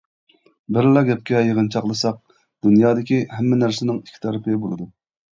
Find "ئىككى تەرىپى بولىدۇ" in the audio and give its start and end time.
4.07-4.89